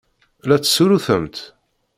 [0.47, 1.37] La d-tessurrutemt?